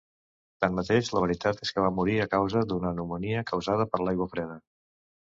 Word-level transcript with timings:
Tanmateix 0.63 1.09
la 1.17 1.21
veritat 1.25 1.59
és 1.65 1.71
que 1.75 1.83
va 1.83 1.91
morir 1.97 2.15
a 2.23 2.27
causa 2.31 2.63
d'una 2.71 2.93
pneumònia 2.95 3.43
causada 3.53 3.87
per 3.93 4.01
l'aigua 4.07 4.27
freda. 4.33 4.57